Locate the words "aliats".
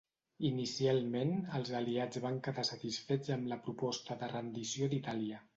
1.81-2.21